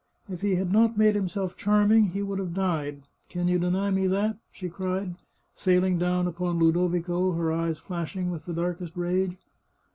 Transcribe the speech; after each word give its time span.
If 0.27 0.41
he 0.41 0.55
had 0.55 0.71
not 0.71 0.97
made 0.97 1.13
himself 1.13 1.55
charming 1.55 2.05
he 2.05 2.23
would 2.23 2.39
have 2.39 2.55
died; 2.55 3.03
can 3.29 3.47
you 3.47 3.59
deny 3.59 3.91
me 3.91 4.07
that?" 4.07 4.39
she 4.51 4.67
cried, 4.67 5.13
sailing 5.53 5.99
down 5.99 6.25
upon 6.25 6.57
Ludovico, 6.57 7.33
her 7.33 7.51
eyes 7.51 7.77
flashing 7.77 8.31
with 8.31 8.47
the 8.47 8.53
darkest 8.53 8.97
rage. 8.97 9.37